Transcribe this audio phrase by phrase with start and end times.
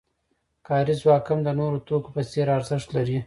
[0.67, 3.17] کاري ځواک هم د نورو توکو په څېر ارزښت لري